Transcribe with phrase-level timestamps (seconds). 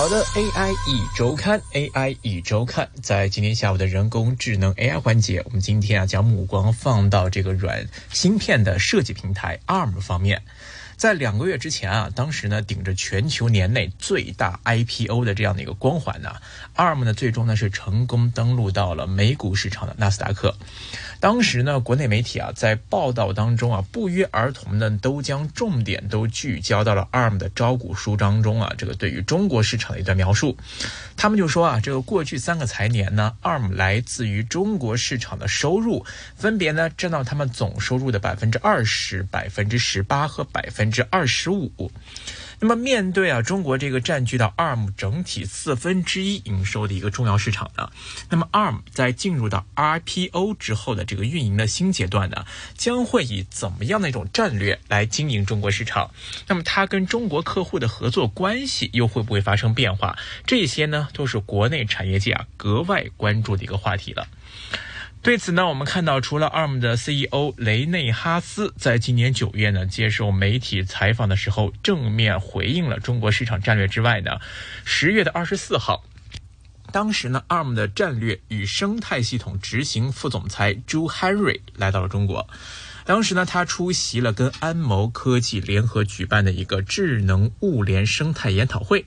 [0.00, 10.40] 好的，AI 一周刊，AI 一周刊，在今天下午的人工智能 AI 环节，我们今天啊将目光放到这个软芯片的设计平台 ARM 方面。
[10.96, 16.32] 在两个月之前啊，当时呢顶着全球年内最大 IPO 的这样的一个光环呢
[16.76, 20.56] ，ARM 呢最终呢是成功登陆到了美股市场的纳斯达克。
[21.20, 30.56] 当时呢，国内媒体啊在报道当中啊不约而同的都将重点都聚焦到了 ARM 的招股书当中啊，这个对于中国市场的一段描述。
[31.16, 40.90] 他们就说啊，这个过去三个财年呢，ARM 来自于中国市场的收入分别呢占到他们总收入的百分之二十、百分之十八和百分。
[40.90, 41.92] 之二十五，
[42.62, 47.90] 那么面对啊中国这个占据到 ARM 整体四分之一营收的一个重要市场呢，
[48.28, 52.44] 那么 ARM 在进入到 IPO 之后的这个运营的新阶段呢，
[52.76, 56.10] 将会以怎么样的一种战略来经营中国市场？
[56.48, 60.18] 那么它跟中国客户的合作关系又会不会发生变化？
[60.46, 64.28] 这些呢都是国内产业界啊格外关注的一个话题了。
[65.22, 74.40] 对此呢，我们看到，除了 ARM 的 CEO 雷内哈斯在今年九月呢接受媒体采访的时候正面回应了中国市场战略之外呢，
[74.86, 76.02] 十月的二十四号，
[76.90, 82.48] 当时呢 ARM 的战略与生态系统执行副总裁 Joe Henry 来到了中国，
[83.04, 89.04] 当时呢他出席了跟安谋科技联合举办的一个智能物联生态研讨会。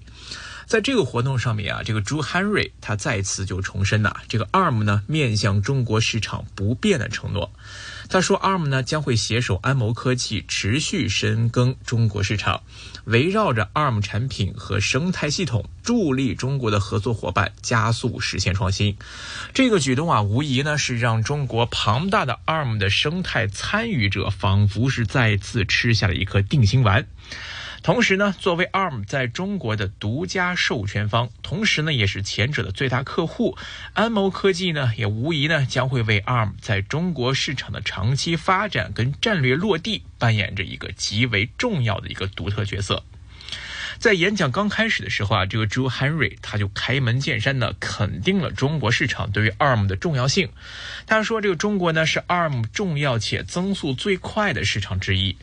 [0.66, 7.52] 在这个活动上面啊，这个朱汉瑞他再次就重申呐，这个 ARM 呢面向中国市场不变的承诺。
[8.10, 12.62] 他说，ARM 呢将会携手安谋科技持续深耕中国市场，
[13.06, 18.98] 围绕着 ARM 产品和生态系统，助力中国的合作伙伴加速实现创新。
[19.54, 27.08] 这个举动啊，无疑呢是让中国庞大的 ARM 的生态参与者仿佛是再次吃下了一颗定心丸。
[27.84, 33.58] 同时呢，作为 ARM 在中国的独家授权方，同时呢也是前者的最大客户，
[33.92, 43.04] 安谋科技呢也无疑呢将会为 ARM 在中国市场的长期发展跟战略落地扮演着一个极为重要的一个独特角色。
[44.00, 50.50] 在演讲刚开始的时候啊，这个朱 Henry 他就开门见山的肯定了中国市场对于 ARM 的重要性。
[51.06, 55.36] 他说，这个中国呢是 ARM 重要且增速最快的市场之一。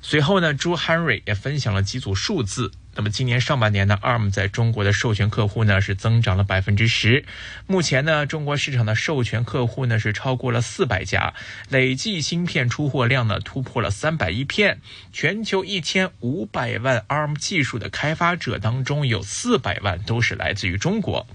[0.00, 2.72] 随后呢朱 Henry 也分享了几组数字。
[2.96, 7.26] 那么今年上半年呢，ARM 在中国的授权客户呢是增长了百分之十。
[7.66, 11.34] 目前呢，中国市场的授权客户呢是超过了四百家，
[11.68, 14.80] 累计芯片出货量呢突破了三百亿片。
[15.12, 21.26] 全球一千五百万 ARM 技术的开发者当中，有四百万都是来自于中国。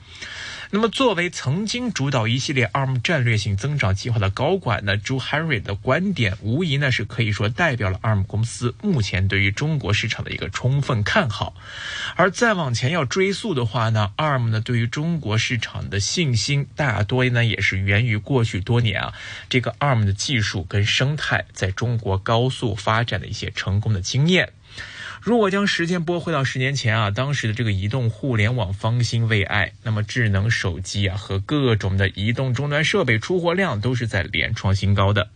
[0.73, 11.53] 那么，作为曾经主导一系列 ARM 战略性增长计划的高管呢，朱 Henry 的观点无疑呢是可以说代表了 ARM 公司目前对于中国市场的一个充分看好。
[12.15, 19.13] 而再往前要追溯的话呢，ARM 呢对于中国市场的信心大多呢也是源于过去多年啊
[19.49, 24.53] 这个 ARM 的技术跟生态在中国高速发展的一些成功的经验。
[25.21, 35.29] 如果将时间拨回到十年前啊，当时的这个移动互联网方兴未艾，那么智能手机啊和各种的移动终端设备出货量都是在连创新高的。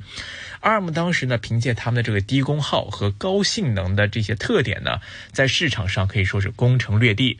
[0.61, 5.01] ARM 当时呢，凭借他们的这个低功耗和高性能的这些特点呢，
[5.31, 7.39] 在市场上可以说是攻城略地。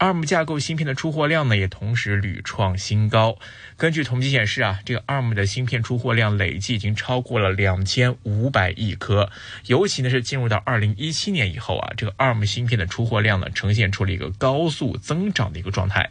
[0.00, 3.36] ARM 架构芯片的出货量呢，也同时屡创新高。
[3.76, 9.30] 根据统计显示啊，这个 ARM 的芯片出货量累计已经超过了两千五百亿颗。
[9.66, 16.10] 尤其呢是进入到二零一七年以后啊，这个 ARM 芯片的出货量呢，呈现出了一个高速增长的一个状态。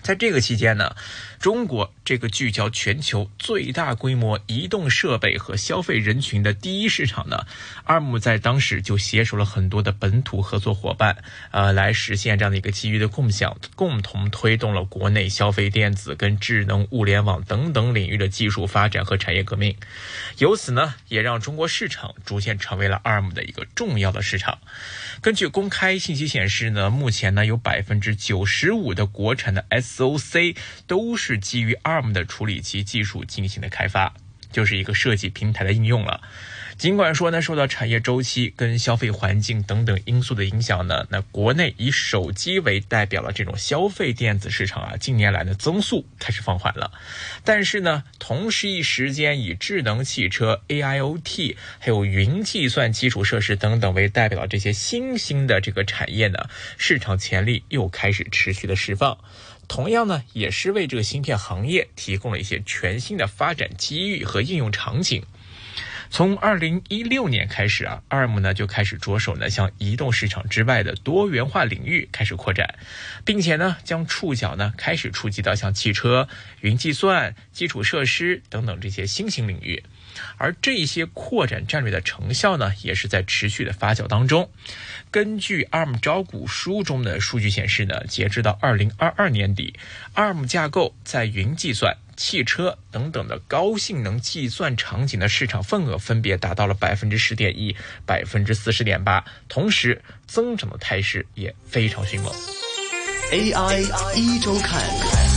[0.00, 0.96] 在这个期间呢，
[1.40, 7.46] 中国这个聚焦全球最大规模移动设备和消费人群的第一市场呢
[7.86, 11.18] ，ARM 在当时就携手了很多的本土合作伙伴，
[11.50, 19.76] 呃，来实现这样的一个机遇的共享，共同推动了国内消费电子跟智能物联网等等领域的技术发展和产业革命。
[20.38, 24.58] 由此呢，也让中国市场逐渐成为了 ARM 的一个重要的市场。
[25.20, 30.56] 根据公开信息显示呢，目前呢有百分之九十五的国产的 SOC
[30.86, 34.14] 都是是基于 ARM 的处理器技术进行的开发，
[34.52, 36.20] 就是一个设计平台的应用了。
[36.78, 46.92] 尽管说呢，受到产业周期跟消费环境等等因素的影响呢，那国内以手机为代表的这种消费电子市场啊，近年来的增速开始放缓了。
[47.44, 59.16] 但是呢，同时一时间以智能汽车、AIoT 还有云计算基础设施等等为代表的这些新兴的这个产业呢，市场潜力又开始持续的释放。
[59.68, 65.24] 同样呢，也是为这个芯片行业提供了一些全新的发展机遇和应用场景。
[66.08, 72.78] 从二零一六年开始啊，ARM 呢就开始着手呢向移动市场之外的多元化领域开始扩展，
[73.24, 76.28] 并且呢将触角呢开始触及到像汽车、
[76.60, 79.82] 云计算、基础设施等等这些新型领域。
[80.36, 84.50] 而这些扩展战略的成效呢，也是在持续的发酵当中。
[85.10, 89.74] 根据 ARM 招股书中的数据显示呢，截止到二零二二年底
[90.14, 97.74] ，ARM 架构在云计算、汽车等等的高性能计算场景的市场份额分别达到了百分之十点一、
[98.04, 102.34] 百分之四十点八，同时增长的态势也非常迅猛。
[103.32, 105.35] AI 一周看。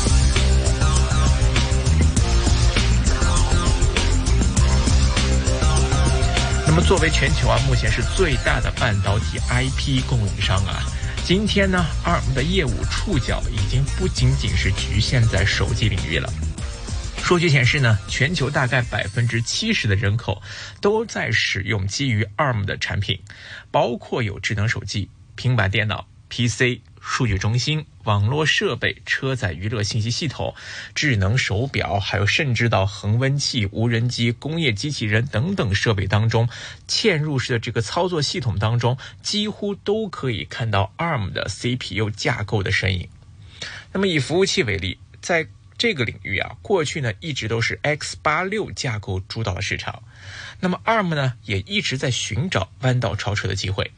[6.81, 10.81] 作为全球啊目前是最大的半导体 IP 供应商啊，
[11.23, 16.31] 今天呢，ARM 的业务触角已经不仅仅是局限在手机领域了。
[17.21, 20.41] 数据显示呢，全球大概百分之七十的人口
[20.81, 23.19] 都在使用基于 ARM 的产品，
[23.69, 26.81] 包括有智能手机、平板电脑、PC。
[27.01, 30.55] 数据中心、网络设备、车载娱乐信息系统、
[30.93, 36.49] 智能手表，还有甚至到恒温器、无人机、工业机器人等等设备当中，
[36.87, 43.09] 嵌入式的这个操作系统当中，几乎都可以看到 ARM 的 CPU 架构的身影。
[43.91, 45.47] 那么以服务器为例，在
[45.77, 50.03] 这个领域啊，过去呢一直都是 X86 架构主导的市场，
[50.59, 53.91] 那么 ARM 呢也一直在寻找弯道超车的机会。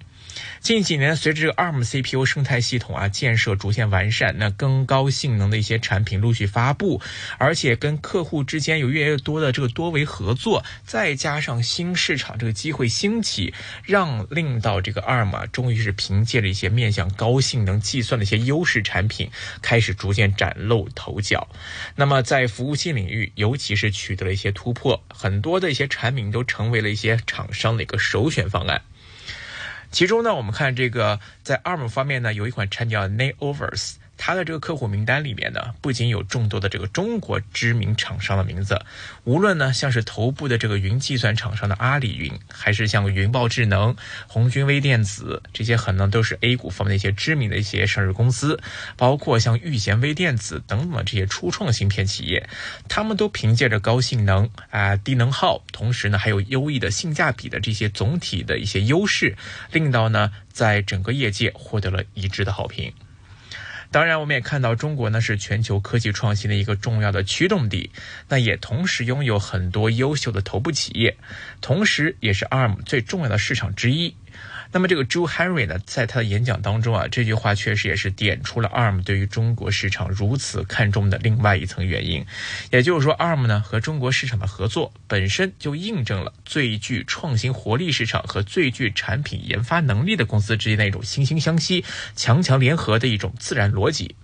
[0.59, 7.01] 近几年，随着这个 ARM CPU 生态系统啊建设逐渐完善，那更高性能的一些产品陆续发布，
[7.37, 13.53] 而且跟客户之间有越来越多的这个多维合作，再加上新市场这个机会兴起，
[13.83, 19.29] 让令到这个 ARM 啊，终于是凭借着一些面向高性能计算的一些优势产品，
[19.61, 21.47] 开始逐渐崭露头角。
[21.95, 28.81] 那么在服务器领域，尤其是取得了一些突破，很多的一些产品都成为了一些厂商的一个首选方案。
[29.91, 33.95] 其中呢，我们看这个在 ARM 方面呢，有一款产品叫 Neovers。
[34.23, 38.79] 它的这个客户名单里面呢，不仅有众多的这个中国知名厂商的名字，
[39.23, 43.95] 无论呢像是头部的这个云计算厂商的阿里云，还是像云豹智能、
[44.27, 48.61] 红军微电子这些，可能都是 A 股方面的一些知名的一些上市公司，
[48.95, 52.47] 包括像玉贤微电子等等这些初创芯片企业，
[52.87, 59.35] 他们都凭借着高性能啊、低能耗，同时呢还有优异的性价比的这些总体的一些优势，
[59.71, 62.93] 令到呢在整个业界获得了一致的好评。
[63.91, 67.91] 当然，我们也看到中国呢是全球科技创新的一个重要的驱动地，
[68.29, 71.17] 那也同时拥有很多优秀的头部企业，
[71.59, 74.15] 同时也是 ARM 最重要的市场之一。
[74.73, 82.25] 那么这个 Joe Henry 呢，在他的演讲当中啊，这句话确实也是点出了 ARM 对于中国市场如此看重的另外一层原因。
[82.71, 91.83] 也就是说，ARM 呢和中国市场的合作本身就印证了最具创新活力市场和最具产品研发能力的公司之间的一种惺惺相惜、
[92.15, 94.15] 强强联合的一种自然逻辑。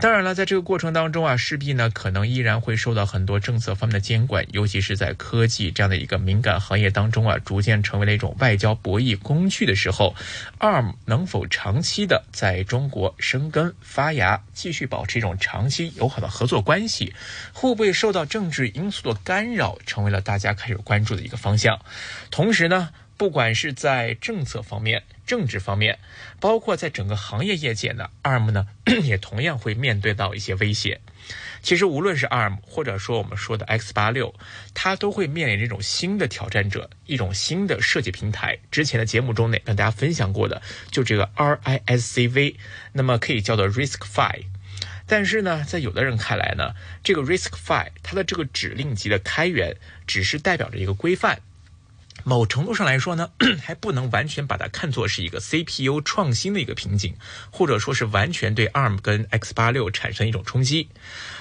[0.00, 10.14] 当然了，在这个过程当中啊，势必呢可能依然会受到很多政策方面的监管，尤其是在科技这样的一个敏感行业当中啊，逐渐成为了一种外交博弈工具的时候
[10.58, 17.12] ，ARM 能否长期的在中国生根发芽，继续保持一种长期友好的合作关系，
[17.52, 21.78] 会不会受到政治因素的干扰，成为了大家开始关注的一个方向。
[22.30, 22.88] 同时呢。
[23.20, 26.00] 不管是在政策方面、政治方面，
[26.40, 28.66] 包括在整个行业业界呢，ARM 呢
[29.04, 31.00] 也同样会面对到一些威胁。
[31.62, 34.34] 其实无论是 ARM，或者说我们说的 X 八六，
[34.74, 38.58] 它都会面临这种新的挑战者，一种新的设计平台。
[38.72, 40.60] 之前的节目中呢，跟大家分享过的，
[40.90, 42.56] 就这个 RISC-V，
[42.94, 44.46] 那么可以叫做 RISC-V。
[45.06, 49.76] 但是呢，在有的人看来呢，这个 RISC-V 它的这个指令集的开源，
[50.08, 51.40] 只是代表着一个规范。
[52.24, 53.30] 某程度上来说呢，
[53.62, 57.14] 还不能完全把它看作是一个 CPU 创新的一个瓶颈，
[57.50, 60.88] 或者说是完全对 ARM 跟 X 八六产生一种冲击。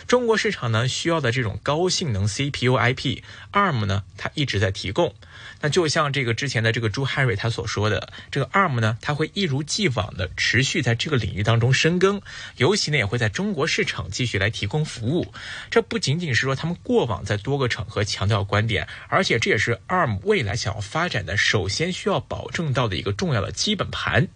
[0.07, 5.13] 中国市场呢需要的这种高性能 CPU IP，ARM 呢它一直在提供。
[5.61, 12.21] 那就像这个之前的这个朱汉瑞他所说的，这个 ARM 呢，它会一如既往的持续在这个领域当中深耕，
[12.57, 15.33] 尤其呢也会在中国市场继续来提供服务。
[15.69, 24.27] 这不仅仅是说他们过往在多个场合强调观点，而且这也是 ARM 未来想要发展的首先需要保证到的一个重要的基本盘。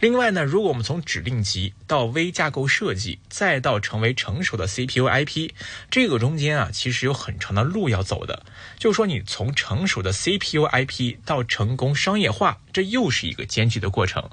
[0.00, 5.50] 另外呢，如果我们从指令集到微架构设计，再到成为成熟的 CPU IP，
[5.90, 8.44] 这个中间啊，其实有很长的路要走的。
[8.78, 14.30] 就说，你从成熟的 CPU IP 到成功商业化，这又是一个艰巨的过程。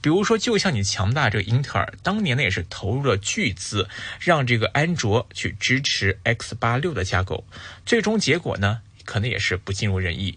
[0.00, 3.88] 比如说，就像你强大这个英特尔，当年呢也是投入了巨资，
[4.18, 7.44] 让这个安卓去支持 X 八六的架构，
[7.84, 8.80] 最终结果呢？
[9.04, 10.36] 可能也是不尽如人意。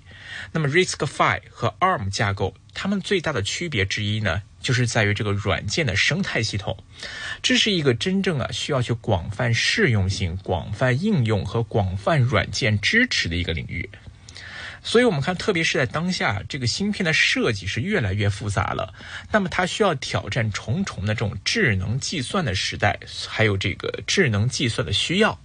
[0.51, 6.77] 那么 RISC-V 和 ARM 架构，它们最大的区别之一呢，就是在于这个软件的生态系统。
[7.41, 13.89] 这是一个真正啊需要去广泛适用性、广泛应用和广泛软件支持的一个领域。
[14.81, 18.93] 所以，我们看，特别是在当下，这个芯片的设计是越来越复杂了。
[19.29, 25.37] 那么，它需要挑战重重的这种智能计算的时代，还有这个智能计算的需要。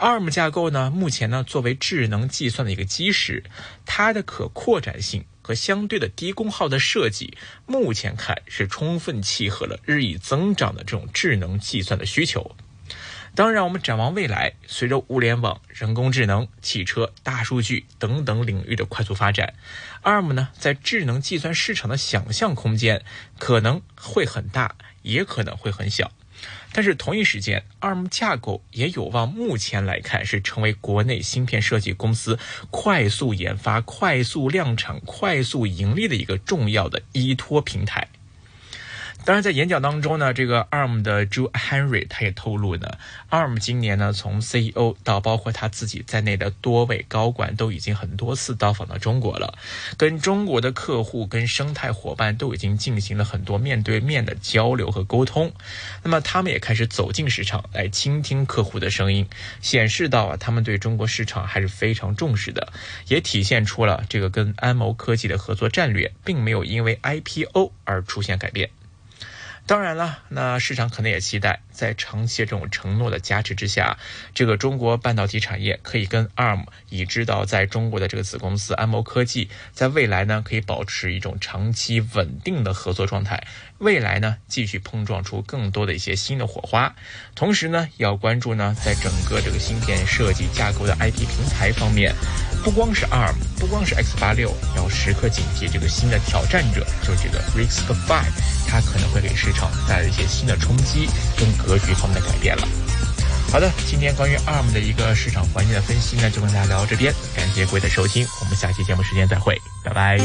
[0.00, 3.44] ARM 架构呢，目前呢作为智能计算的一个基石，
[3.84, 12.56] 它的可扩展性和相对的低功耗的设计，目前看是充分契合了日益增长的这种智能计算的需求。
[13.34, 19.52] 当然，我们展望未来，随着物联网、人工智能、汽车、大数据等等领域的快速发展
[20.02, 23.04] ，ARM 呢在智能计算市场的想象空间
[23.38, 26.10] 可能会很大，也可能会很小。
[26.72, 32.38] 但是同一时间，ARM 架构也有望目前来看是成为国内芯片设计公司
[32.70, 38.06] 快速研发、快速量产、快速盈利的一个重要的依托平台。
[39.22, 42.88] 当然，在演讲当中呢，这个 ARM 的 Drew Henry 他也透露呢
[43.28, 49.56] ，ARM 今年呢，从 CEO 到包括他自己在内的多位高管都已经很多次到访到中国了，
[49.96, 55.52] 跟中国的客户、跟生态伙伴都已经进行了很多面对面的交流和沟通。
[56.02, 59.28] 那么，他们也开始走进市场来倾听客户的声音，
[59.60, 62.72] 显示到啊，他们对中国市场还是非常重视的，
[63.06, 68.70] 也体现出了这个跟安谋科技的合作战略并没有因为 IPO 而出现改变。
[69.70, 73.98] 当然了，那市场可能也期待，在长期这种承诺的加持之下，
[74.34, 83.46] 这个中国半导体产业可以跟 ARM 已知道在中国的这个子公司安谋科技，在未来呢可以保持一种长期稳定的合作状态。
[83.78, 86.96] 未来呢，继续碰撞出更多的一些新的火花，
[87.36, 92.12] 同时呢，要关注呢，在整个这个芯片设计架构的 IP 平台方面，
[92.62, 98.24] 不光是 ARM，不光是 X 八六，要时刻警惕这个新的挑战者，就是这个 RISC-V，
[98.68, 102.68] 它可能会给市场带来一些新的冲击跟格局方面的改变了。
[103.50, 110.18] 好的，今天关于 ARM 的一个市场环境的分析呢，就跟大家聊到这边，感谢各位的收听，我们下期节目时间再会，拜拜。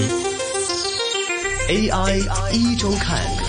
[1.68, 3.45] AI 一周看。